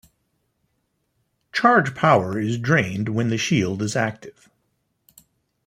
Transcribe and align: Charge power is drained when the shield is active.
Charge 1.53 1.93
power 1.93 2.39
is 2.39 2.57
drained 2.57 3.09
when 3.09 3.29
the 3.29 3.37
shield 3.37 3.83
is 3.83 3.95
active. 3.95 4.49